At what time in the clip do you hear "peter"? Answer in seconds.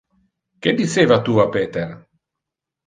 1.59-1.89